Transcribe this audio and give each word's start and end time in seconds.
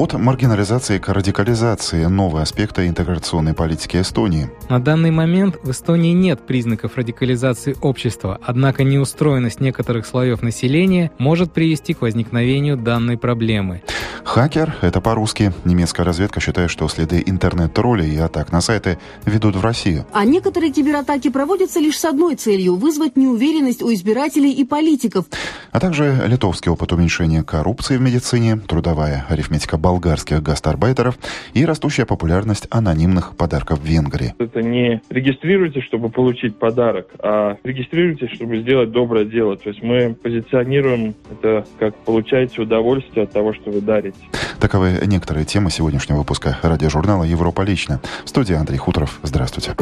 От 0.00 0.14
маргинализации 0.14 0.96
к 0.96 1.10
радикализации– 1.10 2.04
новые 2.06 2.44
аспекты 2.44 2.88
интеграционной 2.88 3.52
политики 3.52 4.00
Эстонии. 4.00 4.48
На 4.70 4.80
данный 4.80 5.10
момент 5.10 5.58
в 5.62 5.72
Эстонии 5.72 6.14
нет 6.14 6.40
признаков 6.46 6.96
радикализации 6.96 7.76
общества, 7.82 8.40
однако 8.42 8.82
неустроенность 8.82 9.60
некоторых 9.60 10.06
слоев 10.06 10.40
населения 10.40 11.10
может 11.18 11.52
привести 11.52 11.92
к 11.92 12.00
возникновению 12.00 12.78
данной 12.78 13.18
проблемы. 13.18 13.82
Хакер– 14.24 14.76
это 14.80 15.00
по-русски. 15.00 15.52
Немецкая 15.64 16.04
разведка 16.04 16.40
считает, 16.40 16.70
что 16.70 16.88
следы 16.88 17.22
интернет-троллей 17.26 18.14
и 18.14 18.18
атак 18.18 18.52
на 18.52 18.60
сайты 18.60 18.98
ведут 19.26 19.56
в 19.56 19.60
Россию. 19.60 20.06
А 20.12 20.24
некоторые 20.24 20.72
кибератаки 20.72 21.28
проводятся 21.30 21.80
лишь 21.80 21.98
с 21.98 22.04
одной 22.04 22.36
целью– 22.36 22.76
вызвать 22.76 23.16
неуверенность 23.16 23.82
у 23.82 23.92
избирателей 23.92 24.52
и 24.52 24.64
политиков. 24.64 25.26
А 25.72 25.80
также 25.80 26.22
литовский 26.26 26.70
опыт 26.70 26.92
уменьшения 26.92 27.42
коррупции 27.42 27.96
в 27.96 28.00
медицине, 28.00 28.56
трудовая 28.56 29.26
арифметика 29.28 29.76
болгарских 29.90 30.40
гастарбайтеров 30.40 31.18
и 31.52 31.64
растущая 31.64 32.06
популярность 32.06 32.68
анонимных 32.70 33.36
подарков 33.36 33.80
в 33.80 33.84
Венгрии. 33.84 34.34
Это 34.38 34.62
не 34.62 35.02
регистрируйте, 35.10 35.80
чтобы 35.80 36.10
получить 36.10 36.56
подарок, 36.56 37.08
а 37.18 37.56
регистрируйте, 37.64 38.28
чтобы 38.28 38.60
сделать 38.60 38.92
доброе 38.92 39.24
дело. 39.24 39.56
То 39.56 39.70
есть 39.70 39.82
мы 39.82 40.14
позиционируем 40.14 41.14
это 41.32 41.66
как 41.80 41.96
получаете 42.04 42.62
удовольствие 42.62 43.24
от 43.24 43.32
того, 43.32 43.52
что 43.52 43.72
вы 43.72 43.80
дарите. 43.80 44.18
Таковы 44.60 45.00
некоторые 45.06 45.44
темы 45.44 45.70
сегодняшнего 45.70 46.18
выпуска 46.18 46.56
радиожурнала 46.62 47.24
«Европа 47.24 47.62
лично». 47.62 48.00
В 48.24 48.28
студии 48.28 48.54
Андрей 48.54 48.78
Хуторов. 48.78 49.18
Здравствуйте. 49.24 49.72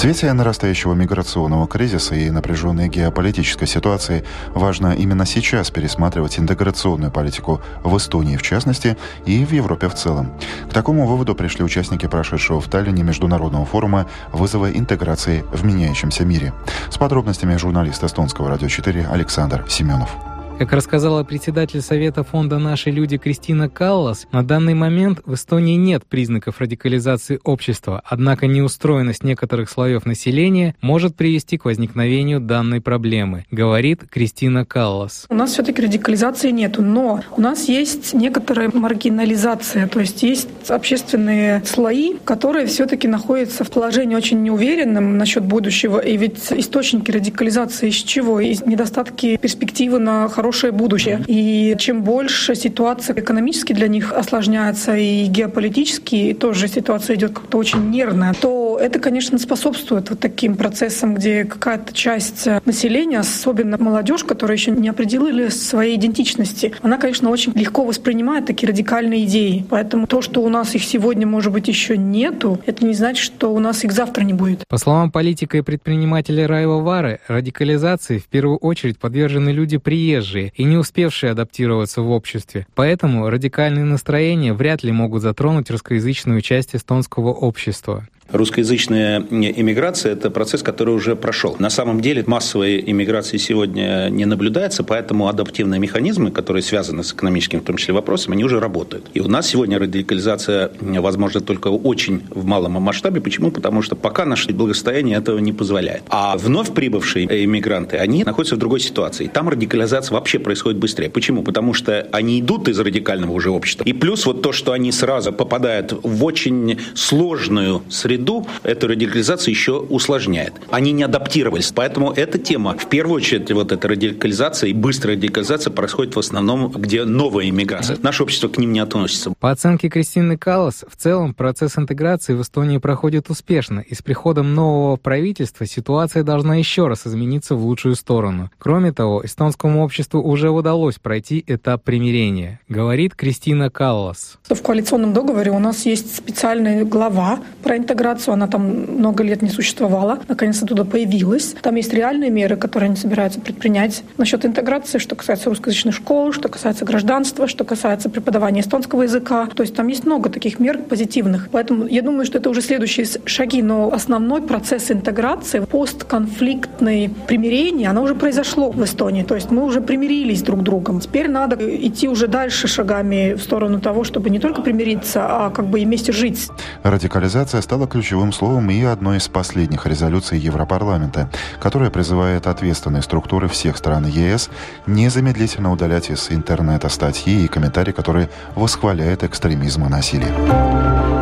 Свете 0.00 0.32
нарастающего 0.32 0.94
миграционного 0.94 1.68
кризиса 1.68 2.14
и 2.14 2.30
напряженной 2.30 2.88
геополитической 2.88 3.66
ситуации 3.66 4.24
важно 4.54 4.94
именно 4.94 5.26
сейчас 5.26 5.70
пересматривать 5.70 6.38
интеграционную 6.38 7.12
политику 7.12 7.60
в 7.84 7.94
Эстонии 7.98 8.38
в 8.38 8.42
частности 8.42 8.96
и 9.26 9.44
в 9.44 9.52
Европе 9.52 9.88
в 9.88 9.94
целом. 9.94 10.32
К 10.70 10.72
такому 10.72 11.06
выводу 11.06 11.34
пришли 11.34 11.62
участники 11.64 12.06
прошедшего 12.06 12.62
в 12.62 12.68
Таллине 12.68 13.02
международного 13.02 13.66
форума 13.66 14.06
вызова 14.32 14.72
интеграции 14.72 15.44
в 15.52 15.66
меняющемся 15.66 16.24
мире. 16.24 16.54
С 16.88 16.96
подробностями 16.96 17.56
журналист 17.56 18.02
эстонского 18.02 18.48
радио 18.48 18.68
4 18.68 19.06
Александр 19.06 19.66
Семенов. 19.68 20.29
Как 20.60 20.74
рассказала 20.74 21.24
председатель 21.24 21.80
Совета 21.80 22.22
фонда 22.22 22.58
«Наши 22.58 22.90
люди» 22.90 23.16
Кристина 23.16 23.70
Каллас, 23.70 24.26
на 24.30 24.44
данный 24.44 24.74
момент 24.74 25.22
в 25.24 25.32
Эстонии 25.32 25.76
нет 25.76 26.04
признаков 26.04 26.60
радикализации 26.60 27.40
общества, 27.44 28.02
однако 28.04 28.46
неустроенность 28.46 29.24
некоторых 29.24 29.70
слоев 29.70 30.04
населения 30.04 30.74
может 30.82 31.16
привести 31.16 31.56
к 31.56 31.64
возникновению 31.64 32.40
данной 32.40 32.82
проблемы, 32.82 33.46
говорит 33.50 34.04
Кристина 34.10 34.66
Каллас. 34.66 35.24
У 35.30 35.34
нас 35.34 35.52
все-таки 35.52 35.80
радикализации 35.80 36.50
нету, 36.50 36.82
но 36.82 37.22
у 37.34 37.40
нас 37.40 37.66
есть 37.66 38.12
некоторая 38.12 38.70
маргинализация, 38.70 39.86
то 39.88 39.98
есть 40.00 40.22
есть 40.22 40.50
общественные 40.68 41.62
слои, 41.64 42.16
которые 42.22 42.66
все-таки 42.66 43.08
находятся 43.08 43.64
в 43.64 43.70
положении 43.70 44.14
очень 44.14 44.42
неуверенном 44.42 45.16
насчет 45.16 45.42
будущего. 45.42 46.00
И 46.00 46.18
ведь 46.18 46.52
источники 46.52 47.10
радикализации 47.10 47.88
из 47.88 47.94
чего? 47.94 48.40
Из 48.40 48.60
недостатки 48.60 49.38
перспективы 49.38 49.98
на 49.98 50.28
хорошую 50.28 50.49
хорошее 50.50 50.72
будущее. 50.72 51.22
И 51.28 51.76
чем 51.78 52.02
больше 52.02 52.54
ситуация 52.56 53.16
экономически 53.16 53.72
для 53.72 53.88
них 53.88 54.12
осложняется 54.12 54.96
и 54.96 55.26
геополитически, 55.26 56.36
тоже 56.38 56.68
ситуация 56.68 57.16
идет 57.16 57.32
как-то 57.32 57.58
очень 57.58 57.90
нервная, 57.90 58.34
то 58.34 58.59
это, 58.80 58.98
конечно, 58.98 59.38
способствует 59.38 60.10
вот 60.10 60.20
таким 60.20 60.56
процессам, 60.56 61.14
где 61.14 61.44
какая-то 61.44 61.92
часть 61.92 62.48
населения, 62.64 63.18
особенно 63.18 63.78
молодежь, 63.78 64.24
которая 64.24 64.56
еще 64.56 64.70
не 64.70 64.88
определили 64.88 65.48
своей 65.48 65.96
идентичности, 65.96 66.72
она, 66.80 66.96
конечно, 66.96 67.30
очень 67.30 67.52
легко 67.52 67.84
воспринимает 67.84 68.46
такие 68.46 68.68
радикальные 68.68 69.24
идеи. 69.24 69.64
Поэтому 69.68 70.06
то, 70.06 70.22
что 70.22 70.42
у 70.42 70.48
нас 70.48 70.74
их 70.74 70.82
сегодня, 70.82 71.26
может 71.26 71.52
быть, 71.52 71.68
еще 71.68 71.96
нету, 71.96 72.60
это 72.66 72.84
не 72.84 72.94
значит, 72.94 73.22
что 73.22 73.52
у 73.52 73.58
нас 73.58 73.84
их 73.84 73.92
завтра 73.92 74.24
не 74.24 74.32
будет. 74.32 74.64
По 74.66 74.78
словам 74.78 75.10
политика 75.10 75.58
и 75.58 75.62
предпринимателя 75.62 76.46
Раева 76.46 76.80
Вары, 76.80 77.20
радикализации 77.28 78.18
в 78.18 78.26
первую 78.26 78.56
очередь 78.58 78.98
подвержены 78.98 79.50
люди 79.50 79.76
приезжие 79.76 80.52
и 80.56 80.64
не 80.64 80.76
успевшие 80.76 81.32
адаптироваться 81.32 82.02
в 82.02 82.10
обществе. 82.10 82.66
Поэтому 82.74 83.28
радикальные 83.28 83.84
настроения 83.84 84.54
вряд 84.54 84.82
ли 84.82 84.92
могут 84.92 85.22
затронуть 85.22 85.70
русскоязычную 85.70 86.40
часть 86.40 86.74
эстонского 86.74 87.32
общества. 87.32 88.06
Русскоязычная 88.32 89.20
иммиграция– 89.30 90.12
это 90.14 90.30
процесс, 90.30 90.62
который 90.62 90.94
уже 90.94 91.16
прошел. 91.16 91.56
На 91.58 91.70
самом 91.70 92.00
деле 92.00 92.22
массовой 92.26 92.82
иммиграции 92.86 93.38
сегодня 93.38 94.08
не 94.10 94.24
наблюдается, 94.24 94.84
поэтому 94.84 95.28
адаптивные 95.28 95.80
механизмы, 95.80 96.30
которые 96.30 96.62
связаны 96.62 97.02
с 97.02 97.12
экономическим, 97.12 97.60
в 97.60 97.64
том 97.64 97.76
числе, 97.76 97.94
вопросом, 97.94 98.32
они 98.32 98.44
уже 98.44 98.60
работают. 98.60 99.10
И 99.14 99.20
у 99.20 99.28
нас 99.28 99.48
сегодня 99.48 99.78
радикализация 99.78 100.70
возможна 100.80 101.40
только 101.40 101.68
очень 101.68 102.22
в 102.30 102.44
малом 102.44 102.72
масштабе. 102.72 103.20
Почему? 103.20 103.50
Потому 103.50 103.82
что 103.82 103.96
пока 103.96 104.24
наше 104.24 104.50
благосостояние 104.52 105.18
этого 105.18 105.38
не 105.38 105.52
позволяет. 105.52 106.02
А 106.08 106.36
вновь 106.36 106.72
прибывшие 106.72 107.26
иммигранты, 107.44 107.96
они 107.96 108.22
находятся 108.22 108.54
в 108.54 108.58
другой 108.58 108.80
ситуации. 108.80 109.26
Там 109.26 109.48
радикализация 109.48 110.14
вообще 110.14 110.38
происходит 110.38 110.78
быстрее. 110.78 111.10
Почему? 111.10 111.42
Потому 111.42 111.74
что 111.74 112.06
они 112.12 112.40
идут 112.40 112.68
из 112.68 112.78
радикального 112.78 113.32
уже 113.32 113.50
общества. 113.50 113.84
И 113.84 113.92
плюс 113.92 114.24
вот 114.24 114.42
то, 114.42 114.52
что 114.52 114.72
они 114.72 114.92
сразу 114.92 115.32
попадают 115.32 115.92
в 116.02 116.24
очень 116.24 116.78
сложную 116.94 117.82
среду, 117.88 118.19
среду 118.20 118.46
эту 118.62 118.88
радикализацию 118.88 119.52
еще 119.52 119.78
усложняет. 119.78 120.54
Они 120.70 120.92
не 120.92 121.02
адаптировались. 121.02 121.72
Поэтому 121.74 122.12
эта 122.12 122.38
тема, 122.38 122.76
в 122.76 122.88
первую 122.88 123.16
очередь, 123.16 123.50
вот 123.52 123.72
эта 123.72 123.88
радикализация 123.88 124.70
и 124.70 124.72
быстрая 124.72 125.16
радикализация 125.16 125.72
происходит 125.72 126.16
в 126.16 126.18
основном, 126.18 126.70
где 126.70 127.04
новая 127.04 127.48
иммиграция. 127.48 127.98
Наше 128.02 128.22
общество 128.22 128.48
к 128.48 128.58
ним 128.58 128.72
не 128.72 128.80
относится. 128.80 129.32
По 129.40 129.50
оценке 129.50 129.88
Кристины 129.88 130.36
Каллас, 130.36 130.84
в 130.88 130.96
целом 130.96 131.34
процесс 131.34 131.78
интеграции 131.78 132.34
в 132.34 132.42
Эстонии 132.42 132.78
проходит 132.78 133.30
успешно, 133.30 133.80
и 133.80 133.94
с 133.94 134.02
приходом 134.02 134.54
нового 134.54 134.96
правительства 134.96 135.66
ситуация 135.66 136.22
должна 136.22 136.56
еще 136.56 136.86
раз 136.86 137.06
измениться 137.06 137.54
в 137.54 137.64
лучшую 137.64 137.94
сторону. 137.94 138.50
Кроме 138.58 138.92
того, 138.92 139.24
эстонскому 139.24 139.82
обществу 139.82 140.20
уже 140.20 140.50
удалось 140.50 140.98
пройти 140.98 141.42
этап 141.46 141.82
примирения, 141.84 142.60
говорит 142.68 143.14
Кристина 143.14 143.70
Каллас. 143.70 144.38
В 144.48 144.62
коалиционном 144.62 145.12
договоре 145.12 145.50
у 145.50 145.58
нас 145.58 145.86
есть 145.86 146.16
специальная 146.16 146.84
глава 146.84 147.40
про 147.62 147.76
интеграцию 147.76 148.09
интеграцию, 148.10 148.34
она 148.34 148.46
там 148.46 148.62
много 148.98 149.22
лет 149.22 149.42
не 149.42 149.48
существовала, 149.48 150.18
наконец-то 150.28 150.66
туда 150.66 150.84
появилась. 150.84 151.54
Там 151.62 151.76
есть 151.76 151.92
реальные 151.94 152.30
меры, 152.30 152.56
которые 152.56 152.88
они 152.88 152.96
собираются 152.96 153.40
предпринять 153.40 154.02
насчет 154.18 154.44
интеграции, 154.44 154.98
что 154.98 155.14
касается 155.14 155.48
русскоязычных 155.48 155.94
школ, 155.94 156.32
что 156.32 156.48
касается 156.48 156.84
гражданства, 156.84 157.46
что 157.46 157.64
касается 157.64 158.08
преподавания 158.08 158.60
эстонского 158.60 159.02
языка. 159.02 159.48
То 159.54 159.62
есть 159.62 159.74
там 159.74 159.88
есть 159.88 160.04
много 160.04 160.30
таких 160.30 160.58
мер 160.58 160.78
позитивных. 160.78 161.48
Поэтому 161.52 161.86
я 161.86 162.02
думаю, 162.02 162.24
что 162.24 162.38
это 162.38 162.50
уже 162.50 162.62
следующие 162.62 163.06
шаги, 163.24 163.62
но 163.62 163.92
основной 163.92 164.42
процесс 164.42 164.90
интеграции, 164.90 165.60
постконфликтное 165.60 167.10
примирение, 167.26 167.90
оно 167.90 168.02
уже 168.02 168.14
произошло 168.14 168.70
в 168.70 168.82
Эстонии. 168.82 169.22
То 169.22 169.34
есть 169.34 169.50
мы 169.50 169.64
уже 169.64 169.80
примирились 169.80 170.42
друг 170.42 170.60
с 170.60 170.64
другом. 170.64 171.00
Теперь 171.00 171.28
надо 171.28 171.56
идти 171.86 172.08
уже 172.08 172.26
дальше 172.26 172.68
шагами 172.68 173.34
в 173.34 173.42
сторону 173.42 173.80
того, 173.80 174.04
чтобы 174.04 174.30
не 174.30 174.38
только 174.38 174.62
примириться, 174.62 175.26
а 175.26 175.50
как 175.50 175.66
бы 175.66 175.80
и 175.80 175.84
вместе 175.84 176.12
жить. 176.12 176.48
Радикализация 176.82 177.62
стала 177.62 177.86
ключевой 177.86 177.99
ключевым 178.00 178.32
словом 178.32 178.70
и 178.70 178.82
одной 178.82 179.18
из 179.18 179.28
последних 179.28 179.84
резолюций 179.84 180.38
Европарламента, 180.38 181.28
которая 181.60 181.90
призывает 181.90 182.46
ответственные 182.46 183.02
структуры 183.02 183.46
всех 183.46 183.76
стран 183.76 184.06
ЕС 184.06 184.48
незамедлительно 184.86 185.70
удалять 185.70 186.08
из 186.08 186.30
интернета 186.30 186.88
статьи 186.88 187.44
и 187.44 187.48
комментарии, 187.48 187.92
которые 187.92 188.30
восхваляют 188.54 189.22
экстремизм 189.22 189.84
и 189.84 189.88
насилие. 189.90 191.19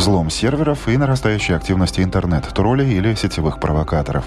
Взлом 0.00 0.30
серверов 0.30 0.88
и 0.88 0.96
нарастающей 0.96 1.54
активности 1.54 2.00
интернет-троллей 2.00 2.94
или 2.94 3.14
сетевых 3.14 3.60
провокаторов. 3.60 4.24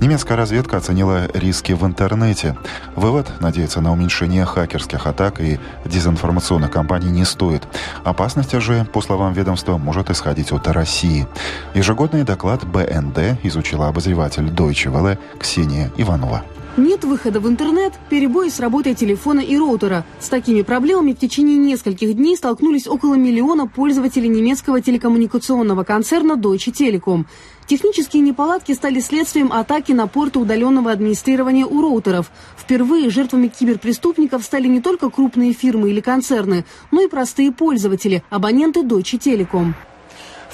Немецкая 0.00 0.36
разведка 0.36 0.76
оценила 0.76 1.26
риски 1.34 1.72
в 1.72 1.84
интернете. 1.84 2.56
Вывод– 2.94 3.26
надеяться 3.40 3.80
на 3.80 3.92
уменьшение 3.92 4.44
хакерских 4.44 5.08
атак 5.08 5.40
и 5.40 5.58
дезинформационных 5.84 6.70
кампаний 6.70 7.10
не 7.10 7.24
стоит. 7.24 7.64
Опасность 8.04 8.52
же, 8.60 8.86
по 8.92 9.00
словам 9.00 9.32
ведомства, 9.32 9.76
может 9.76 10.08
исходить 10.08 10.52
от 10.52 10.68
России. 10.68 11.26
Ежегодный 11.74 12.22
доклад 12.22 12.64
БНД 12.64 13.40
изучила 13.42 13.88
обозреватель 13.88 14.46
Deutsche 14.46 14.88
Welle 14.88 15.18
Ксения 15.40 15.90
Иванова. 15.96 16.44
Нет 16.78 17.02
выхода 17.02 17.40
в 17.40 17.48
интернет, 17.48 17.94
перебои 18.08 18.50
с 18.50 18.60
работой 18.60 18.94
телефона 18.94 19.40
и 19.40 19.58
роутера. 19.58 20.04
С 20.20 20.28
такими 20.28 20.62
проблемами 20.62 21.12
в 21.12 21.18
течение 21.18 21.56
нескольких 21.56 22.14
дней 22.14 22.36
столкнулись 22.36 22.86
около 22.86 23.16
миллиона 23.16 23.66
пользователей 23.66 24.28
немецкого 24.28 24.80
телекоммуникационного 24.80 25.82
концерна 25.82 26.34
Deutsche 26.34 26.72
Telekom. 26.72 27.24
Технические 27.66 28.22
неполадки 28.22 28.70
стали 28.74 29.00
следствием 29.00 29.52
атаки 29.52 29.90
на 29.90 30.06
порты 30.06 30.38
удаленного 30.38 30.92
администрирования 30.92 31.66
у 31.66 31.82
роутеров. 31.82 32.30
Впервые 32.56 33.10
жертвами 33.10 33.48
киберпреступников 33.48 34.44
стали 34.44 34.68
не 34.68 34.80
только 34.80 35.10
крупные 35.10 35.54
фирмы 35.54 35.90
или 35.90 36.00
концерны, 36.00 36.64
но 36.92 37.02
и 37.02 37.08
простые 37.08 37.50
пользователи, 37.50 38.22
абоненты 38.30 38.82
Deutsche 38.82 39.18
Telekom. 39.18 39.74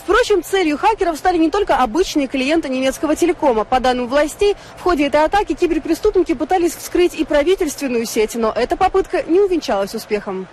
Впрочем, 0.04 0.42
целью 0.42 0.76
хакеров 0.76 1.16
стали 1.16 1.38
не 1.38 1.50
только 1.50 1.76
обычные 1.76 2.26
клиенты 2.26 2.68
немецкого 2.68 3.16
телекома. 3.16 3.64
По 3.64 3.80
данным 3.80 4.06
властей, 4.06 4.54
в 4.76 4.82
ходе 4.82 5.06
этой 5.06 5.24
атаки 5.24 5.54
киберпреступники 5.54 6.34
пытались 6.34 6.76
вскрыть 6.76 7.14
и 7.14 7.24
правительственную 7.24 8.04
сеть, 8.04 8.34
но 8.34 8.52
эта 8.54 8.76
попытка 8.76 9.22
не 9.22 9.40
увенчалась 9.40 9.94
успехом. 9.94 10.46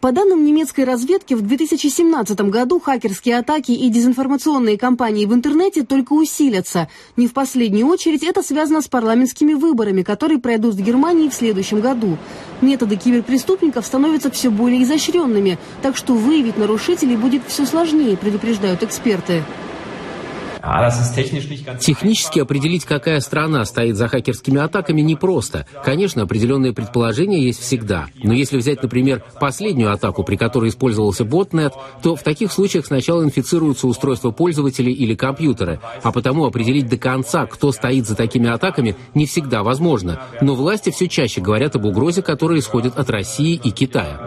По 0.00 0.12
данным 0.12 0.46
немецкой 0.46 0.84
разведки, 0.84 1.34
в 1.34 1.42
2017 1.42 2.40
году 2.48 2.80
хакерские 2.80 3.36
атаки 3.36 3.72
и 3.72 3.90
дезинформационные 3.90 4.78
кампании 4.78 5.26
в 5.26 5.34
интернете 5.34 5.84
только 5.84 6.14
усилятся. 6.14 6.88
Не 7.18 7.26
в 7.26 7.34
последнюю 7.34 7.86
очередь 7.86 8.22
это 8.22 8.42
связано 8.42 8.80
с 8.80 8.88
парламентскими 8.88 9.52
выборами, 9.52 10.02
которые 10.02 10.38
пройдут 10.38 10.74
в 10.74 10.82
Германии 10.82 11.28
в 11.28 11.34
следующем 11.34 11.82
году. 11.82 12.16
Методы 12.62 12.96
киберпреступников 12.96 13.84
становятся 13.84 14.30
все 14.30 14.48
более 14.48 14.82
изощренными, 14.84 15.58
так 15.82 15.98
что 15.98 16.14
выявить 16.14 16.56
нарушителей 16.56 17.16
будет 17.16 17.42
все 17.46 17.66
сложнее, 17.66 18.16
предупреждают 18.16 18.82
эксперты. 18.82 19.42
Технически 21.80 22.40
определить, 22.40 22.84
какая 22.84 23.20
страна 23.20 23.64
стоит 23.64 23.96
за 23.96 24.08
хакерскими 24.08 24.60
атаками, 24.60 25.00
непросто. 25.00 25.66
Конечно, 25.84 26.22
определенные 26.22 26.72
предположения 26.72 27.42
есть 27.42 27.60
всегда. 27.60 28.06
Но 28.22 28.32
если 28.32 28.56
взять, 28.56 28.82
например, 28.82 29.22
последнюю 29.40 29.92
атаку, 29.92 30.22
при 30.22 30.36
которой 30.36 30.70
использовался 30.70 31.24
ботнет, 31.24 31.72
то 32.02 32.16
в 32.16 32.22
таких 32.22 32.52
случаях 32.52 32.86
сначала 32.86 33.22
инфицируются 33.24 33.86
устройства 33.86 34.30
пользователей 34.30 34.92
или 34.92 35.14
компьютеры, 35.14 35.80
а 36.02 36.12
потому 36.12 36.44
определить 36.44 36.88
до 36.88 36.96
конца, 36.96 37.46
кто 37.46 37.72
стоит 37.72 38.06
за 38.06 38.16
такими 38.16 38.48
атаками, 38.48 38.96
не 39.14 39.26
всегда 39.26 39.62
возможно. 39.62 40.20
Но 40.40 40.54
власти 40.54 40.90
все 40.90 41.08
чаще 41.08 41.40
говорят 41.40 41.76
об 41.76 41.84
угрозе, 41.84 42.22
которая 42.22 42.58
исходит 42.58 42.98
от 42.98 43.10
России 43.10 43.60
и 43.62 43.70
Китая. 43.70 44.20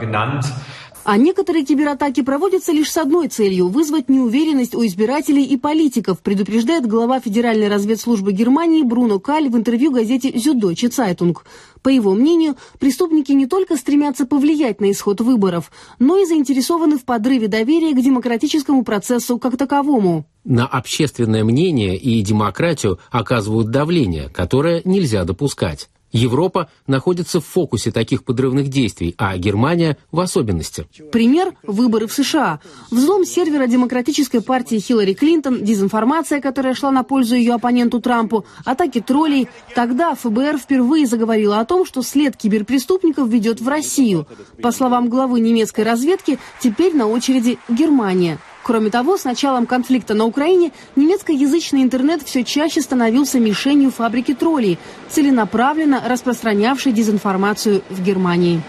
А 1.06 1.18
некоторые 1.18 1.66
кибератаки 1.66 2.22
проводятся 2.22 2.72
лишь 2.72 2.90
с 2.90 2.98
одной 2.98 3.28
целью– 3.28 3.68
вызвать 3.70 4.08
неуверенность 4.08 4.74
у 4.74 4.86
избирателей 4.86 5.44
и 5.44 5.58
политиков, 5.58 6.22
предупреждает 6.22 6.88
глава 6.88 7.20
Федеральной 7.20 7.68
разведслужбы 7.68 8.32
Германии 8.32 8.84
Бруно 8.84 9.20
Каль 9.20 9.50
в 9.50 9.58
интервью 9.58 9.92
газете 9.92 10.32
«Зюдойче 10.34 10.88
Цайтунг». 10.88 11.46
По 11.82 11.90
его 11.90 12.14
мнению, 12.14 12.56
преступники 12.80 13.34
не 13.34 13.48
только 13.48 13.76
стремятся 13.76 14.26
повлиять 14.26 14.80
на 14.80 14.92
исход 14.92 15.20
выборов, 15.20 15.72
но 16.00 16.18
и 16.18 16.26
заинтересованы 16.26 16.98
в 16.98 17.04
подрыве 17.04 17.50
доверия 17.50 17.92
к 17.94 18.02
демократическому 18.02 18.86
процессу 18.86 19.38
как 19.40 19.58
таковому. 19.58 20.26
На 20.46 20.66
общественное 20.66 21.44
мнение 21.44 21.98
и 21.98 22.22
демократию 22.22 23.00
оказывают 23.12 23.72
давление, 23.72 24.30
которое 24.30 24.82
нельзя 24.86 25.26
допускать. 25.26 25.90
Европа 26.14 26.70
находится 26.88 27.42
в 27.42 27.46
фокусе 27.46 27.92
таких 27.92 28.24
подрывных 28.24 28.70
действий, 28.70 29.16
а 29.18 29.36
Германия 29.38 29.98
в 30.12 30.20
особенности. 30.20 30.88
Пример– 31.12 31.54
выборы 31.64 32.08
в 32.08 32.14
США. 32.14 32.60
Взлом 32.92 33.26
сервера 33.26 33.68
Демократической 33.68 34.40
партии 34.40 34.80
Хиллари 34.80 35.14
Клинтон, 35.14 35.64
дезинформация, 35.64 36.40
которая 36.40 36.76
шла 36.76 36.92
на 36.92 37.04
пользу 37.04 37.36
ее 37.36 37.56
оппоненту 37.56 38.00
Трампу, 38.00 38.46
атаки 38.64 39.02
троллей. 39.02 39.50
Тогда 39.74 40.14
ФБР 40.14 40.60
впервые 40.60 41.08
заговорила 41.08 41.60
о 41.60 41.66
том, 41.66 41.86
что 41.86 42.04
след 42.04 42.38
киберпреступников 42.38 43.28
ведет 43.28 43.60
в 43.60 43.68
Россию. 43.68 44.28
По 44.62 44.72
словам 44.72 45.10
главы 45.10 45.40
немецкой 45.40 45.82
разведки, 45.82 46.38
теперь 46.62 46.96
на 46.96 47.08
очереди 47.08 47.58
Германия. 47.68 48.38
Кроме 48.64 48.90
того, 48.90 49.18
с 49.18 49.26
началом 49.26 49.66
конфликта 49.66 50.14
на 50.14 50.24
Украине 50.26 50.72
немецкоязычный 50.96 51.84
интернет 51.84 52.24
все 52.24 52.46
чаще 52.46 52.82
становился 52.82 53.40
мишенью 53.40 53.92
фабрики 53.92 54.34
троллей, 54.34 54.80
целенаправленно 55.10 56.02
распространявшей 56.08 56.94
дезинформацию 56.94 57.84
в 57.90 58.02
Германии. 58.02 58.62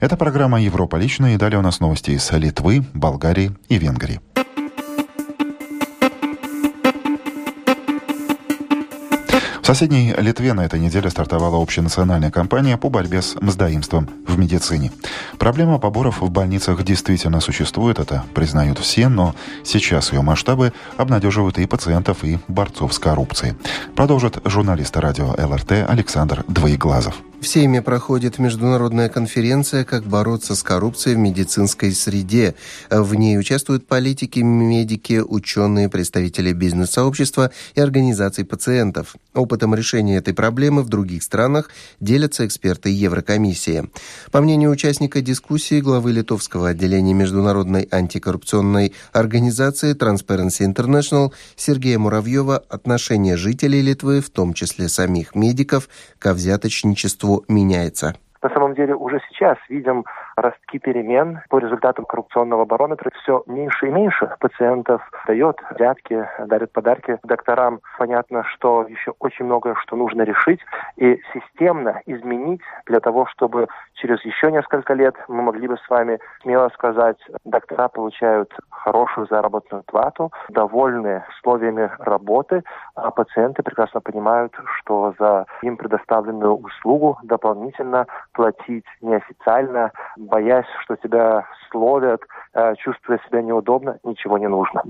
Это 0.00 0.16
программа 0.16 0.60
«Европа 0.60 0.96
лично» 0.96 1.34
и 1.34 1.36
далее 1.36 1.58
у 1.58 1.62
нас 1.62 1.80
новости 1.80 2.10
из 2.12 2.30
Литвы, 2.32 2.84
Болгарии 2.94 3.52
и 3.68 3.78
Венгрии. 3.78 4.20
Соседней 9.68 10.14
Литве 10.16 10.54
на 10.54 10.64
этой 10.64 10.80
неделе 10.80 11.10
стартовала 11.10 11.62
общенациональная 11.62 12.30
кампания 12.30 12.78
по 12.78 12.88
борьбе 12.88 13.20
с 13.20 13.34
мздоимством 13.34 14.08
в 14.26 14.38
медицине. 14.38 14.90
Проблема 15.38 15.78
поборов 15.78 16.22
в 16.22 16.30
больницах 16.30 16.82
действительно 16.84 17.40
существует, 17.40 17.98
это 17.98 18.24
признают 18.32 18.78
все, 18.78 19.08
но 19.08 19.34
сейчас 19.64 20.10
ее 20.10 20.22
масштабы 20.22 20.72
обнадеживают 20.96 21.58
и 21.58 21.66
пациентов, 21.66 22.24
и 22.24 22.38
борцов 22.48 22.94
с 22.94 22.98
коррупцией. 22.98 23.56
Продолжит 23.94 24.38
журналист 24.46 24.96
радио 24.96 25.34
ЛРТ 25.36 25.72
Александр 25.86 26.46
Двоеглазов. 26.48 27.16
В 27.40 27.46
Сейме 27.46 27.82
проходит 27.82 28.40
международная 28.40 29.08
конференция 29.08 29.84
«Как 29.84 30.04
бороться 30.04 30.56
с 30.56 30.64
коррупцией 30.64 31.14
в 31.14 31.18
медицинской 31.18 31.92
среде». 31.92 32.56
В 32.90 33.14
ней 33.14 33.38
участвуют 33.38 33.86
политики, 33.86 34.40
медики, 34.40 35.22
ученые, 35.24 35.88
представители 35.88 36.52
бизнес-сообщества 36.52 37.52
и 37.76 37.80
организаций 37.80 38.44
пациентов. 38.44 39.14
Опытом 39.58 39.74
решения 39.74 40.18
этой 40.18 40.34
проблемы 40.34 40.82
в 40.82 40.88
других 40.88 41.24
странах 41.24 41.70
делятся 41.98 42.46
эксперты 42.46 42.90
Еврокомиссии. 42.90 43.90
По 44.30 44.40
мнению 44.40 44.70
участника 44.70 45.20
дискуссии, 45.20 45.80
главы 45.80 46.12
литовского 46.12 46.68
отделения 46.68 47.12
Международной 47.12 47.88
антикоррупционной 47.90 48.92
организации 49.12 49.96
Transparency 49.98 50.64
International 50.64 51.32
Сергея 51.56 51.98
Муравьева, 51.98 52.62
отношение 52.70 53.36
жителей 53.36 53.82
Литвы, 53.82 54.20
в 54.20 54.30
том 54.30 54.54
числе 54.54 54.86
самих 54.86 55.34
медиков, 55.34 55.88
к 56.20 56.32
взяточничеству 56.32 57.44
меняется? 57.48 58.14
На 58.40 58.50
самом 58.50 58.76
деле 58.76 58.94
уже 58.94 59.18
сейчас 59.28 59.58
видим 59.68 60.04
ростки 60.40 60.78
перемен 60.78 61.40
по 61.48 61.58
результатам 61.58 62.04
коррупционного 62.04 62.64
барометра. 62.64 63.10
Все 63.22 63.42
меньше 63.46 63.88
и 63.88 63.90
меньше 63.90 64.34
пациентов 64.40 65.02
дает 65.26 65.60
взятки, 65.70 66.28
дарит 66.46 66.72
подарки 66.72 67.18
докторам. 67.24 67.80
Понятно, 67.98 68.44
что 68.44 68.86
еще 68.88 69.14
очень 69.18 69.44
многое, 69.44 69.74
что 69.76 69.96
нужно 69.96 70.22
решить 70.22 70.60
и 70.96 71.20
системно 71.32 72.02
изменить 72.06 72.60
для 72.86 73.00
того, 73.00 73.26
чтобы 73.26 73.68
через 73.94 74.24
еще 74.24 74.50
несколько 74.52 74.94
лет 74.94 75.14
мы 75.28 75.42
могли 75.42 75.68
бы 75.68 75.76
с 75.76 75.90
вами 75.90 76.18
смело 76.42 76.68
сказать, 76.74 77.18
доктора 77.44 77.88
получают 77.88 78.52
хорошую 78.70 79.26
заработную 79.28 79.82
плату, 79.84 80.32
довольны 80.48 81.24
условиями 81.30 81.90
работы, 81.98 82.62
а 82.94 83.10
пациенты 83.10 83.62
прекрасно 83.62 84.00
понимают, 84.00 84.54
что 84.78 85.14
за 85.18 85.46
им 85.62 85.76
предоставленную 85.76 86.54
услугу 86.54 87.18
дополнительно 87.22 88.06
платить 88.32 88.84
неофициально, 89.00 89.92
боясь, 90.28 90.66
что 90.84 90.96
тебя 90.96 91.46
словят, 91.70 92.20
э, 92.54 92.74
чувствуя 92.76 93.18
себя 93.26 93.42
неудобно, 93.42 93.98
ничего 94.04 94.38
не 94.38 94.48
нужно. 94.48 94.82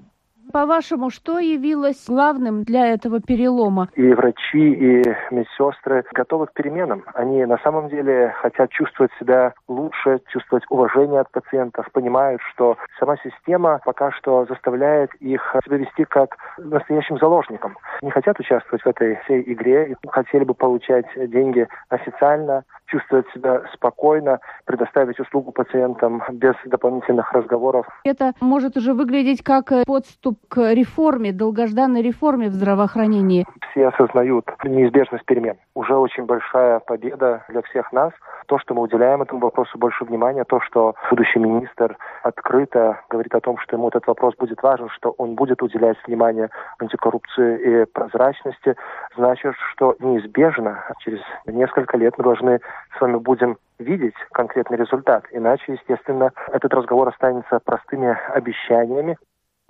По-вашему, 0.53 1.11
что 1.11 1.39
явилось 1.39 2.07
главным 2.09 2.63
для 2.63 2.87
этого 2.87 3.21
перелома? 3.21 3.89
И 3.95 4.15
врачи, 4.15 4.73
и 4.73 5.03
медсестры 5.31 6.05
готовы 6.15 6.47
к 6.47 6.55
переменам. 6.55 7.05
Они 7.13 7.45
на 7.45 7.59
самом 7.59 7.89
деле 7.91 8.33
хотят 8.41 8.71
чувствовать 8.71 9.13
себя 9.21 9.53
лучше, 9.69 10.21
чувствовать 10.29 10.65
уважение 10.71 11.21
от 11.21 11.31
пациентов, 11.31 11.87
понимают, 11.93 12.41
что 12.53 12.79
сама 12.99 13.17
система 13.19 13.81
пока 13.85 14.11
что 14.13 14.47
заставляет 14.47 15.15
их 15.17 15.55
себя 15.65 15.77
вести 15.77 16.05
как 16.05 16.37
настоящим 16.57 17.19
заложником. 17.19 17.77
Не 18.01 18.11
хотят 18.11 18.41
участвовать 18.41 18.83
в 18.83 18.87
этой 18.87 19.17
всей 19.25 19.43
игре, 19.53 19.97
хотели 20.09 20.45
бы 20.45 20.55
получать 20.55 21.07
деньги 21.15 21.69
официально, 21.91 22.65
чувствовать 22.89 23.27
себя 23.33 23.63
спокойно, 23.73 24.41
предоставить 24.65 25.21
услугу 25.21 25.53
пациентам 25.53 26.23
без 26.33 26.55
дополнительных 26.65 27.33
разговоров. 27.33 27.87
Это 28.05 28.33
может 28.41 28.77
уже 28.77 28.95
выглядеть 28.95 29.43
как 29.43 29.73
подступ 29.87 30.39
к 30.49 30.73
реформе, 30.73 31.33
долгожданной 31.33 32.03
реформе 32.03 32.49
в 32.49 32.53
здравоохранении. 32.53 33.47
Все 33.71 33.89
осознают 33.89 34.47
неизбежность 34.65 35.25
перемен. 35.25 35.57
Уже 35.75 35.95
очень 35.95 36.25
большая 36.25 36.81
победа 36.81 37.45
для 37.49 37.63
всех 37.63 37.93
нас. 37.93 38.13
То, 38.47 38.59
что 38.59 38.75
мы 38.75 38.83
уделяем 38.83 39.23
этому 39.23 39.41
вопросу 39.41 39.79
больше 39.79 40.05
внимания, 40.05 40.45
то, 40.45 40.61
что 40.61 40.95
будущий 41.11 41.39
министр 41.39 41.97
открыто 42.23 43.01
говорит 43.11 43.35
о 43.35 43.41
том, 43.41 43.59
что 43.59 43.77
ему 43.77 43.89
этот 43.89 44.07
вопрос 44.07 44.35
будет 44.37 44.63
важен, 44.63 44.89
что 44.89 45.15
он 45.19 45.35
будет 45.35 45.63
уделять 45.63 45.97
внимание 46.07 46.51
антикоррупции 46.79 47.83
и 47.83 47.85
прозрачности, 47.85 48.75
значит, 49.17 49.55
что 49.73 49.97
неизбежно 50.01 50.85
через 51.01 51.21
несколько 51.47 51.97
лет 51.99 52.17
мы 52.17 52.25
должны 52.25 52.61
с 52.97 53.01
вами 53.01 53.17
будем 53.17 53.57
видеть 53.79 54.15
конкретный 54.33 54.77
результат. 54.77 55.25
Иначе, 55.33 55.73
естественно, 55.73 56.33
этот 56.53 56.75
разговор 56.75 57.09
останется 57.09 57.61
простыми 57.65 58.17
обещаниями, 58.33 59.17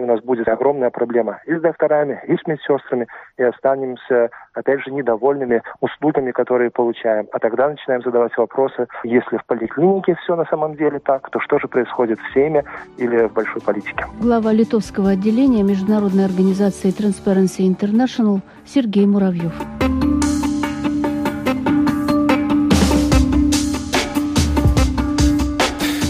у 0.01 0.07
нас 0.07 0.21
будет 0.21 0.47
огромная 0.47 0.91
проблема 0.91 1.41
и 1.45 1.57
с 1.57 1.61
докторами, 1.61 2.21
и 2.29 2.37
с 2.37 2.47
медсестрами, 2.47 3.09
и 3.37 3.43
останемся, 3.43 4.31
опять 4.55 4.81
же, 4.85 4.93
недовольными 4.93 5.61
услугами, 5.81 6.31
которые 6.31 6.71
получаем. 6.71 7.27
А 7.33 7.41
тогда 7.41 7.69
начинаем 7.69 8.03
задавать 8.03 8.37
вопросы, 8.37 8.87
если 9.03 9.39
в 9.39 9.45
поликлинике 9.47 10.15
все 10.23 10.37
на 10.37 10.45
самом 10.45 10.77
деле 10.77 11.01
так, 11.01 11.29
то 11.31 11.41
что 11.41 11.59
же 11.59 11.67
происходит 11.67 12.21
в 12.21 12.33
семье 12.33 12.65
или 12.97 13.27
в 13.27 13.33
большой 13.33 13.61
политике? 13.61 14.05
Глава 14.21 14.53
литовского 14.53 15.11
отделения 15.11 15.65
Международной 15.65 16.27
организации 16.27 16.91
Transparency 16.91 17.67
International 17.67 18.41
Сергей 18.65 19.05
Муравьев. 19.05 19.53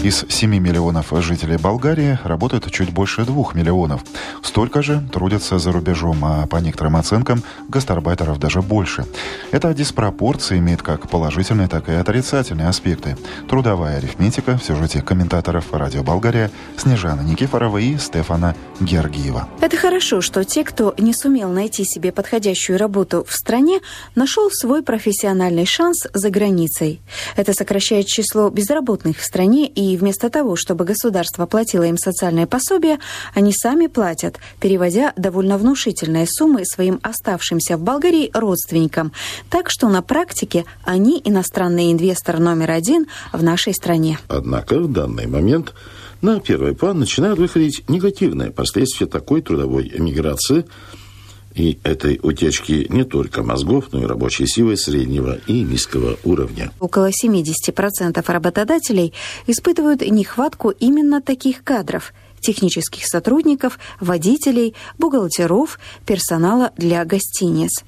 Из 0.09 0.25
7 0.27 0.57
миллионов 0.57 1.13
жителей 1.21 1.57
Болгарии 1.57 2.17
работают 2.23 2.71
чуть 2.71 2.91
больше 2.91 3.25
2 3.25 3.53
миллионов. 3.53 4.01
Столько 4.41 4.81
же 4.81 5.07
трудятся 5.13 5.59
за 5.59 5.71
рубежом, 5.71 6.25
а 6.25 6.47
по 6.47 6.55
некоторым 6.57 6.95
оценкам 6.95 7.43
гастарбайтеров 7.67 8.39
даже 8.39 8.63
больше. 8.63 9.05
Эта 9.51 9.71
диспропорция 9.71 10.57
имеет 10.57 10.81
как 10.81 11.07
положительные, 11.09 11.67
так 11.67 11.89
и 11.89 11.91
отрицательные 11.91 12.69
аспекты. 12.69 13.17
Трудовая 13.47 13.97
арифметика 13.97 14.57
в 14.57 14.63
сюжете 14.63 15.03
комментаторов 15.03 15.71
«Радио 15.71 16.01
Болгария» 16.01 16.49
Снежана 16.75 17.21
Никифорова 17.21 17.77
и 17.77 17.95
Стефана 17.99 18.55
Георгиева. 18.79 19.47
Это 19.61 19.77
хорошо, 19.77 20.21
что 20.21 20.43
те, 20.43 20.63
кто 20.63 20.95
не 20.97 21.13
сумел 21.13 21.49
найти 21.49 21.83
себе 21.83 22.11
подходящую 22.11 22.79
работу 22.79 23.27
в 23.29 23.35
стране, 23.35 23.79
нашел 24.15 24.49
свой 24.49 24.81
профессиональный 24.81 25.67
шанс 25.67 26.07
за 26.11 26.31
границей. 26.31 26.99
Это 27.35 27.53
сокращает 27.53 28.07
число 28.07 28.49
безработных 28.49 29.19
в 29.19 29.23
стране, 29.23 29.67
и 29.67 29.98
вместо 29.99 30.29
того, 30.29 30.55
чтобы 30.55 30.85
государство 30.85 31.45
платило 31.45 31.83
им 31.83 31.97
социальное 31.97 32.47
пособие, 32.47 32.99
они 33.33 33.51
сами 33.53 33.87
платят, 33.87 34.39
переводя 34.59 35.13
довольно 35.15 35.57
внушительные 35.57 36.25
суммы 36.27 36.65
своим 36.65 36.99
оставшимся 37.03 37.77
в 37.77 37.81
Болгарии 37.81 38.31
родственникам. 38.33 39.11
Так 39.49 39.69
что 39.69 39.89
на 39.89 40.01
практике 40.01 40.65
они 40.83 41.21
иностранный 41.23 41.91
инвестор 41.91 42.39
номер 42.39 42.71
один 42.71 43.07
в 43.31 43.43
нашей 43.43 43.73
стране. 43.73 44.19
Однако 44.27 44.79
в 44.79 44.91
данный 44.91 45.27
момент 45.27 45.73
на 46.21 46.39
первый 46.39 46.75
план 46.75 46.99
начинают 46.99 47.39
выходить 47.39 47.83
негативные 47.87 48.51
последствия 48.51 49.07
такой 49.07 49.41
трудовой 49.41 49.91
эмиграции 49.93 50.65
и 51.53 51.79
этой 51.83 52.19
утечки 52.21 52.87
не 52.89 53.03
только 53.03 53.43
мозгов, 53.43 53.85
но 53.91 54.01
и 54.03 54.05
рабочей 54.05 54.47
силы 54.47 54.77
среднего 54.77 55.39
и 55.47 55.61
низкого 55.61 56.17
уровня. 56.23 56.71
Около 56.79 57.09
70% 57.09 58.23
работодателей 58.31 59.13
испытывают 59.47 60.01
нехватку 60.01 60.69
именно 60.69 61.21
таких 61.21 61.63
кадров– 61.63 62.13
технических 62.39 63.05
сотрудников, 63.05 63.79
водителей, 63.99 64.75
бухгалтеров, 64.97 65.79
персонала 66.05 66.71
для 66.77 67.05
гостиниц. 67.05 67.83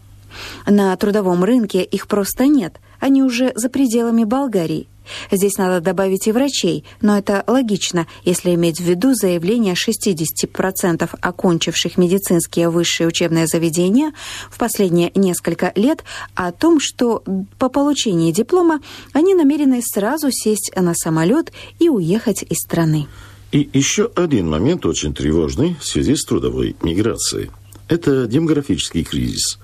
На 0.65 0.95
трудовом 0.95 1.43
рынке 1.43 1.83
их 1.83 2.07
просто 2.07 2.47
нет, 2.47 2.79
они 2.99 3.23
уже 3.23 3.51
за 3.55 3.69
пределами 3.69 4.23
Болгарии. 4.23 4.87
Здесь 5.31 5.57
надо 5.57 5.81
добавить 5.81 6.27
и 6.27 6.31
врачей, 6.31 6.83
но 7.01 7.17
это 7.17 7.43
логично, 7.47 8.07
если 8.23 8.53
иметь 8.55 8.79
в 8.79 8.83
виду 8.83 9.13
заявление 9.13 9.75
60% 9.75 11.09
окончивших 11.19 11.97
медицинские 11.97 12.69
высшие 12.69 13.07
учебные 13.07 13.47
заведения 13.47 14.13
в 14.49 14.57
последние 14.57 15.11
несколько 15.15 15.71
лет 15.75 16.03
о 16.35 16.51
том, 16.51 16.79
что 16.79 17.23
по 17.57 17.69
получении 17.69 18.31
диплома 18.31 18.81
они 19.13 19.33
намерены 19.33 19.81
сразу 19.81 20.29
сесть 20.31 20.71
на 20.75 20.93
самолет 20.93 21.51
и 21.79 21.89
уехать 21.89 22.43
из 22.43 22.57
страны. 22.57 23.07
И 23.51 23.69
еще 23.73 24.09
один 24.15 24.49
момент 24.49 24.85
очень 24.85 25.13
тревожный 25.13 25.75
в 25.79 25.85
связи 25.85 26.15
с 26.15 26.23
трудовой 26.23 26.75
миграцией. 26.81 27.51
Это 27.89 28.25
демографический 28.25 29.03
кризис. 29.03 29.59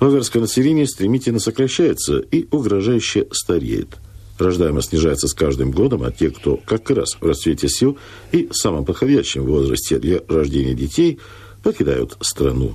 Болгарское 0.00 0.42
население 0.42 0.88
стремительно 0.88 1.38
сокращается 1.38 2.18
и 2.18 2.48
угрожающе 2.50 3.28
стареет– 3.30 3.96
Рождаемость 4.42 4.90
снижается 4.90 5.28
с 5.28 5.34
каждым 5.34 5.70
годом, 5.70 6.02
а 6.02 6.10
те, 6.10 6.30
кто 6.30 6.56
как 6.56 6.90
раз 6.90 7.16
в 7.20 7.24
расцвете 7.24 7.68
сил 7.68 7.96
и 8.32 8.48
в 8.48 8.54
самом 8.54 8.84
подходящем 8.84 9.44
возрасте 9.44 9.98
для 9.98 10.20
рождения 10.28 10.74
детей, 10.74 11.18
покидают 11.62 12.16
страну. 12.20 12.74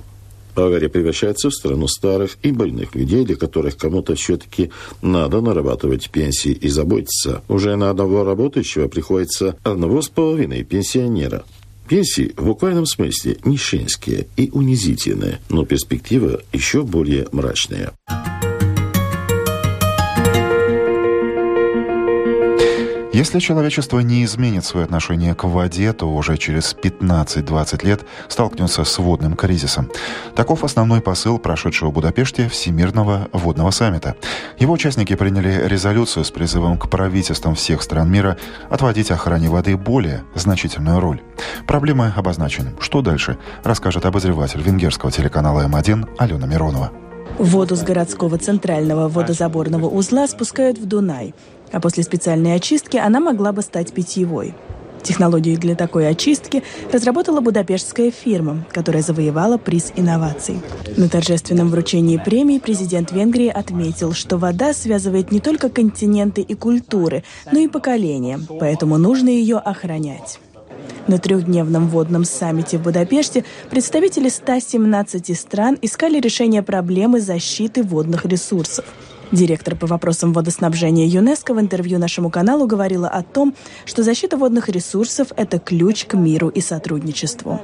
Болгария 0.56 0.88
превращается 0.88 1.50
в 1.50 1.54
страну 1.54 1.86
старых 1.86 2.36
и 2.42 2.50
больных 2.50 2.94
людей, 2.94 3.24
для 3.24 3.36
которых 3.36 3.76
кому-то 3.76 4.16
все-таки 4.16 4.70
надо 5.02 5.40
нарабатывать 5.40 6.10
пенсии 6.10 6.50
и 6.50 6.68
заботиться. 6.68 7.42
Уже 7.48 7.76
на 7.76 7.90
одного 7.90 8.24
работающего 8.24 8.88
приходится 8.88 9.56
одного 9.62 10.02
с 10.02 10.08
половиной 10.08 10.64
пенсионера. 10.64 11.44
Пенсии 11.86 12.32
в 12.36 12.46
буквальном 12.46 12.86
смысле 12.86 13.36
нищенские 13.44 14.26
и 14.36 14.50
унизительные, 14.52 15.38
но 15.48 15.64
перспектива 15.64 16.40
еще 16.52 16.82
более 16.82 17.28
мрачная. 17.30 17.92
Если 23.10 23.38
человечество 23.38 24.00
не 24.00 24.22
изменит 24.24 24.66
свое 24.66 24.84
отношение 24.84 25.34
к 25.34 25.44
воде, 25.44 25.94
то 25.94 26.12
уже 26.12 26.36
через 26.36 26.76
15-20 26.80 27.86
лет 27.86 28.02
столкнется 28.28 28.84
с 28.84 28.98
водным 28.98 29.34
кризисом. 29.34 29.90
Таков 30.36 30.62
основной 30.62 31.00
посыл 31.00 31.38
прошедшего 31.38 31.88
в 31.88 31.94
Будапеште 31.94 32.50
Всемирного 32.50 33.28
водного 33.32 33.70
саммита. 33.70 34.14
Его 34.58 34.74
участники 34.74 35.14
приняли 35.14 35.66
резолюцию 35.66 36.24
с 36.24 36.30
призывом 36.30 36.78
к 36.78 36.90
правительствам 36.90 37.54
всех 37.54 37.80
стран 37.80 38.10
мира 38.10 38.36
отводить 38.68 39.10
охране 39.10 39.48
воды 39.48 39.78
более 39.78 40.24
значительную 40.34 41.00
роль. 41.00 41.22
Проблемы 41.66 42.12
обозначены. 42.14 42.74
Что 42.78 43.00
дальше, 43.00 43.38
расскажет 43.64 44.04
обозреватель 44.04 44.60
венгерского 44.60 45.10
телеканала 45.10 45.66
М1 45.66 46.10
Алена 46.18 46.46
Миронова. 46.46 46.92
Воду 47.38 47.76
с 47.76 47.82
городского 47.82 48.38
центрального 48.38 49.08
водозаборного 49.08 49.88
узла 49.88 50.26
спускают 50.26 50.78
в 50.78 50.86
Дунай 50.86 51.34
а 51.72 51.80
после 51.80 52.02
специальной 52.02 52.54
очистки 52.54 52.96
она 52.96 53.20
могла 53.20 53.52
бы 53.52 53.62
стать 53.62 53.92
питьевой. 53.92 54.54
Технологию 55.02 55.56
для 55.58 55.76
такой 55.76 56.08
очистки 56.08 56.64
разработала 56.92 57.40
будапештская 57.40 58.10
фирма, 58.10 58.66
которая 58.72 59.02
завоевала 59.02 59.56
приз 59.56 59.92
инноваций. 59.94 60.60
На 60.96 61.08
торжественном 61.08 61.70
вручении 61.70 62.16
премии 62.16 62.58
президент 62.58 63.12
Венгрии 63.12 63.48
отметил, 63.48 64.12
что 64.12 64.38
вода 64.38 64.74
связывает 64.74 65.30
не 65.30 65.40
только 65.40 65.70
континенты 65.70 66.42
и 66.42 66.54
культуры, 66.54 67.22
но 67.50 67.60
и 67.60 67.68
поколения, 67.68 68.40
поэтому 68.60 68.98
нужно 68.98 69.28
ее 69.28 69.58
охранять. 69.58 70.40
На 71.06 71.18
трехдневном 71.18 71.88
водном 71.88 72.24
саммите 72.24 72.78
в 72.78 72.82
Будапеште 72.82 73.44
представители 73.70 74.28
117 74.28 75.38
стран 75.38 75.78
искали 75.82 76.20
решение 76.20 76.62
проблемы 76.62 77.20
защиты 77.20 77.82
водных 77.82 78.24
ресурсов– 78.26 78.84
Директор 79.30 79.76
по 79.76 79.86
вопросам 79.86 80.32
водоснабжения 80.32 81.06
ЮНЕСКО 81.06 81.52
в 81.52 81.60
интервью 81.60 81.98
нашему 81.98 82.30
каналу 82.30 82.66
говорила 82.66 83.08
о 83.08 83.22
том, 83.22 83.54
что 83.84 84.02
защита 84.02 84.38
водных 84.38 84.70
ресурсов– 84.70 85.28
это 85.36 85.58
ключ 85.58 86.06
к 86.06 86.14
миру 86.14 86.48
и 86.48 86.62
сотрудничеству. 86.62 87.60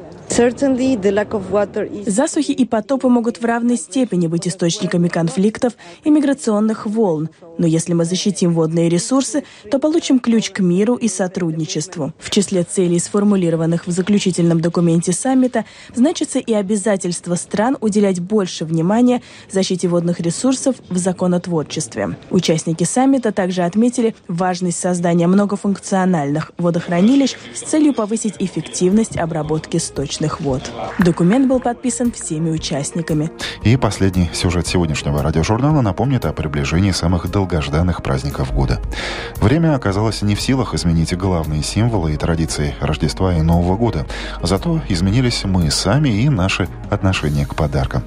Засухи 2.06 2.50
и 2.50 2.64
потопы 2.64 3.06
могут 3.06 3.40
в 3.40 3.44
равной 3.44 3.76
степени 3.76 4.26
быть 4.26 4.48
источниками 4.48 5.06
конфликтов 5.06 5.74
и 6.02 6.10
миграционных 6.10 6.86
волн, 6.86 7.28
но 7.56 7.68
если 7.68 7.92
мы 7.92 8.04
защитим 8.04 8.52
водные 8.52 8.88
ресурсы, 8.88 9.44
то 9.70 9.78
получим 9.78 10.18
ключ 10.18 10.50
к 10.50 10.58
миру 10.58 10.96
и 10.96 11.06
сотрудничеству. 11.06 12.12
В 12.18 12.30
числе 12.30 12.64
целей, 12.64 12.98
сформулированных 12.98 13.86
в 13.86 13.92
заключительном 13.92 14.60
документе 14.60 15.12
саммита, 15.12 15.64
значится 15.94 16.40
и 16.40 16.52
обязательство 16.52 17.36
стран 17.36 17.76
уделять 17.80 18.18
больше 18.18 18.64
внимания 18.64 19.22
защите 19.52 19.86
водных 19.86 20.18
ресурсов 20.18 20.74
в 20.90 20.96
законотворчестве. 20.98 22.16
Участники 22.30 22.82
саммита 22.82 23.30
также 23.30 23.62
отметили 23.62 24.16
важность 24.26 24.80
создания 24.80 25.28
многофункциональных 25.28 26.50
водохранилищ 26.58 27.36
с 27.54 27.60
целью 27.60 27.94
повысить 27.94 28.34
эффективность 28.40 29.16
обработки 29.16 29.76
сточных 29.76 30.23
сточных 30.24 30.40
вод. 30.40 30.70
Документ 30.98 31.48
был 31.48 31.60
подписан 31.60 32.12
всеми 32.12 32.50
участниками. 32.50 33.30
И 33.62 33.76
последний 33.76 34.30
сюжет 34.32 34.66
сегодняшнего 34.66 35.22
радиожурнала 35.22 35.80
напомнит 35.80 36.24
о 36.24 36.32
приближении 36.32 36.92
самых 36.92 37.30
долгожданных 37.30 38.02
праздников 38.02 38.52
года. 38.52 38.80
Время 39.36 39.74
оказалось 39.74 40.22
не 40.22 40.34
в 40.34 40.40
силах 40.40 40.74
изменить 40.74 41.16
главные 41.16 41.62
символы 41.62 42.14
и 42.14 42.16
традиции 42.16 42.74
Рождества 42.80 43.34
и 43.34 43.42
Нового 43.42 43.76
года. 43.76 44.06
Зато 44.42 44.80
изменились 44.88 45.44
мы 45.44 45.70
сами 45.70 46.08
и 46.08 46.28
наши 46.28 46.68
отношения 46.90 47.46
к 47.46 47.54
подаркам. 47.54 48.02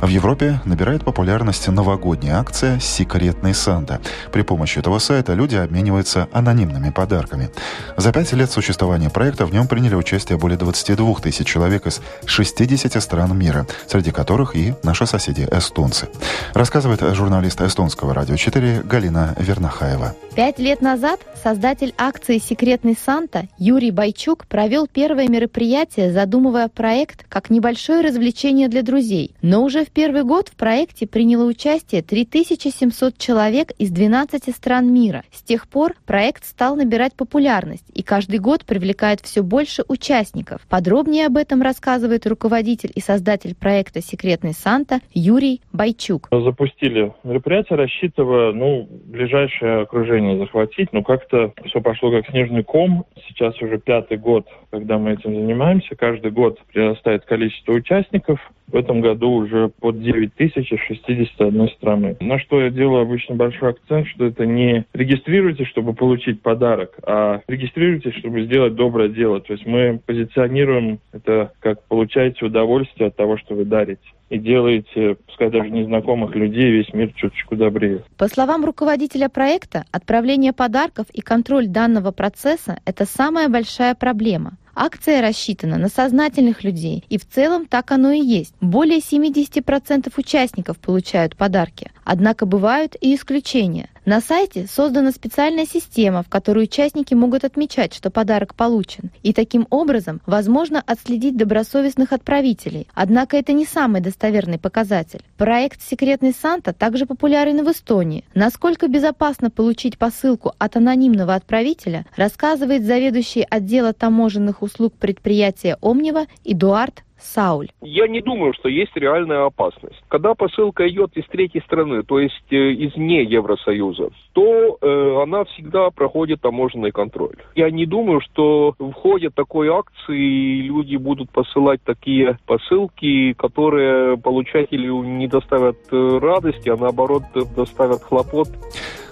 В 0.00 0.08
Европе 0.08 0.60
набирает 0.64 1.04
популярность 1.04 1.68
новогодняя 1.68 2.38
акция 2.38 2.80
«Секретный 2.80 3.54
Санта». 3.54 4.00
При 4.32 4.42
помощи 4.42 4.78
этого 4.78 4.98
сайта 4.98 5.34
люди 5.34 5.56
обмениваются 5.56 6.28
анонимными 6.32 6.90
подарками. 6.90 7.50
За 7.96 8.12
пять 8.12 8.32
лет 8.32 8.50
существования 8.50 9.10
проекта 9.10 9.46
в 9.46 9.52
нем 9.52 9.66
приняли 9.66 9.94
участие 9.94 10.38
более 10.38 10.58
22 10.58 11.14
тысяч 11.22 11.46
человек 11.46 11.61
из 11.70 12.00
60 12.26 13.02
стран 13.02 13.36
мира, 13.38 13.66
среди 13.86 14.10
которых 14.10 14.56
и 14.56 14.74
наши 14.82 15.06
соседи 15.06 15.48
эстонцы. 15.50 16.08
Рассказывает 16.54 17.00
журналист 17.14 17.60
эстонского 17.60 18.14
радио 18.14 18.36
4 18.36 18.82
Галина 18.82 19.34
Вернахаева. 19.38 20.14
Пять 20.34 20.58
лет 20.58 20.80
назад 20.80 21.20
создатель 21.42 21.92
акции 21.98 22.38
«Секретный 22.38 22.96
Санта» 22.96 23.48
Юрий 23.58 23.90
Байчук 23.90 24.46
провел 24.46 24.86
первое 24.86 25.28
мероприятие, 25.28 26.10
задумывая 26.10 26.68
проект 26.68 27.26
как 27.28 27.50
небольшое 27.50 28.00
развлечение 28.00 28.68
для 28.68 28.82
друзей. 28.82 29.34
Но 29.42 29.62
уже 29.62 29.84
в 29.84 29.90
первый 29.90 30.24
год 30.24 30.48
в 30.48 30.52
проекте 30.52 31.06
приняло 31.06 31.44
участие 31.44 32.02
3700 32.02 33.18
человек 33.18 33.72
из 33.78 33.90
12 33.90 34.54
стран 34.56 34.92
мира. 34.92 35.24
С 35.32 35.42
тех 35.42 35.68
пор 35.68 35.94
проект 36.06 36.46
стал 36.46 36.76
набирать 36.76 37.14
популярность 37.14 37.84
и 37.92 38.02
каждый 38.02 38.38
год 38.38 38.64
привлекает 38.64 39.20
все 39.20 39.42
больше 39.42 39.84
участников. 39.88 40.62
Подробнее 40.68 41.26
об 41.26 41.36
этом 41.36 41.51
этом 41.52 41.60
рассказывает 41.60 42.26
руководитель 42.26 42.90
и 42.94 43.00
создатель 43.00 43.54
проекта 43.54 44.00
«Секретный 44.00 44.54
Санта» 44.54 45.00
Юрий 45.12 45.60
Байчук. 45.70 46.28
Запустили 46.30 47.12
мероприятие, 47.24 47.76
рассчитывая, 47.76 48.52
ну, 48.52 48.88
ближайшее 49.04 49.82
окружение 49.82 50.38
захватить, 50.38 50.90
но 50.94 51.02
как-то 51.02 51.52
все 51.66 51.82
пошло 51.82 52.10
как 52.10 52.26
снежный 52.30 52.64
ком. 52.64 53.04
Сейчас 53.28 53.60
уже 53.60 53.78
пятый 53.78 54.16
год, 54.16 54.46
когда 54.70 54.96
мы 54.96 55.12
этим 55.12 55.34
занимаемся. 55.34 55.94
Каждый 55.94 56.30
год 56.30 56.58
прирастает 56.72 57.26
количество 57.26 57.72
участников. 57.72 58.40
В 58.72 58.76
этом 58.76 59.02
году 59.02 59.30
уже 59.30 59.68
под 59.68 60.00
9 60.00 60.34
тысяч 60.34 60.72
из 60.72 60.80
61 60.80 61.68
страны. 61.68 62.16
На 62.20 62.38
что 62.38 62.60
я 62.60 62.70
делаю 62.70 63.02
обычно 63.02 63.34
большой 63.34 63.70
акцент, 63.70 64.08
что 64.08 64.24
это 64.24 64.46
не 64.46 64.86
регистрируйте, 64.94 65.66
чтобы 65.66 65.92
получить 65.92 66.40
подарок, 66.40 66.98
а 67.02 67.42
регистрируйте, 67.46 68.12
чтобы 68.12 68.44
сделать 68.44 68.74
доброе 68.74 69.10
дело. 69.10 69.40
То 69.40 69.52
есть 69.52 69.66
мы 69.66 70.00
позиционируем 70.04 70.98
это 71.12 71.52
как 71.60 71.82
получаете 71.84 72.46
удовольствие 72.46 73.08
от 73.08 73.16
того, 73.16 73.36
что 73.36 73.54
вы 73.54 73.64
дарите 73.66 74.00
и 74.30 74.38
делаете, 74.38 75.16
пускай 75.26 75.50
даже 75.50 75.68
незнакомых 75.68 76.34
людей, 76.34 76.70
весь 76.70 76.92
мир 76.94 77.12
чуточку 77.14 77.54
добрее. 77.54 78.02
По 78.16 78.28
словам 78.28 78.64
руководителя 78.64 79.28
проекта, 79.28 79.84
отправление 79.92 80.54
подарков 80.54 81.04
и 81.12 81.20
контроль 81.20 81.66
данного 81.66 82.12
процесса– 82.12 82.78
это 82.86 83.04
самая 83.04 83.50
большая 83.50 83.94
проблема. 83.94 84.52
Акция 84.74 85.20
рассчитана 85.20 85.76
на 85.76 85.88
сознательных 85.88 86.64
людей, 86.64 87.04
и 87.10 87.18
в 87.18 87.28
целом 87.28 87.66
так 87.66 87.90
оно 87.92 88.10
и 88.10 88.20
есть. 88.20 88.54
Более 88.60 89.00
70% 89.00 90.12
участников 90.16 90.78
получают 90.78 91.36
подарки. 91.36 91.90
Однако 92.04 92.46
бывают 92.46 92.96
и 93.00 93.14
исключения. 93.14 93.88
На 94.04 94.20
сайте 94.20 94.66
создана 94.66 95.12
специальная 95.12 95.64
система, 95.64 96.24
в 96.24 96.28
которой 96.28 96.64
участники 96.64 97.14
могут 97.14 97.44
отмечать, 97.44 97.94
что 97.94 98.10
подарок 98.10 98.56
получен, 98.56 99.10
и 99.22 99.32
таким 99.32 99.68
образом 99.70 100.20
возможно 100.26 100.82
отследить 100.84 101.36
добросовестных 101.36 102.12
отправителей. 102.12 102.88
Однако 102.94 103.36
это 103.36 103.52
не 103.52 103.64
самый 103.64 104.00
достоверный 104.00 104.58
показатель. 104.58 105.22
Проект 105.36 105.80
«Секретный 105.82 106.32
Санта» 106.32 106.72
также 106.72 107.06
популярен 107.06 107.64
в 107.64 107.70
Эстонии. 107.70 108.24
Насколько 108.34 108.88
безопасно 108.88 109.50
получить 109.50 109.98
посылку 109.98 110.52
от 110.58 110.76
анонимного 110.76 111.34
отправителя, 111.36 112.04
рассказывает 112.16 112.84
заведующий 112.84 113.46
отдела 113.48 113.92
таможенных 113.92 114.62
услуг 114.62 114.94
предприятия 114.94 115.76
«Омнива» 115.80 116.26
Эдуард 116.44 117.04
Сауль. 117.22 117.68
Я 117.80 118.08
не 118.08 118.20
думаю, 118.20 118.52
что 118.54 118.68
есть 118.68 118.94
реальная 118.96 119.46
опасность. 119.46 120.02
Когда 120.08 120.34
посылка 120.34 120.88
идет 120.88 121.16
из 121.16 121.26
третьей 121.26 121.62
страны, 121.62 122.02
то 122.02 122.18
есть 122.18 122.50
э, 122.50 122.56
из 122.56 122.96
не 122.96 123.24
Евросоюза, 123.24 124.10
то 124.32 124.78
э, 124.80 125.22
она 125.22 125.44
всегда 125.44 125.90
проходит 125.90 126.40
таможенный 126.40 126.90
контроль. 126.90 127.36
Я 127.54 127.70
не 127.70 127.86
думаю, 127.86 128.20
что 128.20 128.74
в 128.78 128.92
ходе 128.92 129.30
такой 129.30 129.68
акции 129.68 130.62
люди 130.62 130.96
будут 130.96 131.30
посылать 131.30 131.80
такие 131.84 132.38
посылки, 132.46 133.32
которые 133.34 134.16
получателю 134.18 135.02
не 135.02 135.28
доставят 135.28 135.78
э, 135.90 136.18
радости, 136.20 136.68
а 136.68 136.76
наоборот 136.76 137.22
доставят 137.56 138.02
хлопот. 138.02 138.48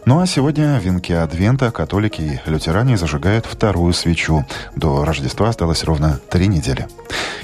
Ну 0.06 0.18
а 0.18 0.26
сегодня 0.26 0.78
в 0.80 0.82
венке 0.82 1.18
Адвента 1.18 1.70
католики 1.70 2.22
и 2.46 2.50
лютеране 2.50 2.96
зажигают 2.96 3.44
вторую 3.44 3.92
свечу. 3.92 4.46
До 4.74 5.04
Рождества 5.04 5.48
осталось 5.48 5.84
ровно 5.84 6.18
три 6.30 6.48
недели. 6.48 6.88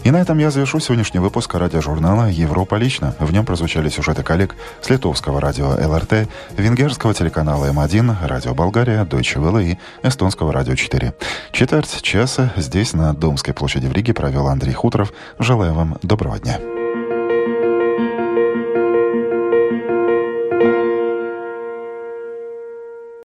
И 0.05 0.11
на 0.11 0.17
этом 0.17 0.39
я 0.39 0.51
завершу 0.51 0.81
сегодняшний 0.81 1.21
выпуск 1.21 1.55
радиожурнала 1.55 2.31
«Европа 2.31 2.77
лично». 2.77 3.15
В 3.19 3.33
нем 3.33 3.45
прозвучали 3.45 3.89
сюжеты 3.89 4.23
коллег 4.23 4.55
с 4.81 4.89
литовского 4.89 5.41
радио 5.41 5.69
ЛРТ, 5.69 6.29
венгерского 6.57 7.13
телеканала 7.13 7.67
М1, 7.67 8.27
радио 8.27 8.55
Болгария, 8.55 9.05
Deutsche 9.05 9.41
Welle 9.41 9.73
и 9.73 9.79
эстонского 10.03 10.53
радио 10.53 10.77
4. 10.77 11.13
Четверть 11.53 12.03
часа 12.03 12.53
здесь, 12.57 12.95
на 12.95 13.13
Домской 13.15 13.53
площади 13.53 13.87
в 13.87 13.93
Риге, 13.93 14.15
провел 14.15 14.47
Андрей 14.47 14.73
Хуторов. 14.73 15.13
Желаю 15.39 15.75
вам 15.75 15.99
доброго 16.03 16.39
дня. 16.39 16.59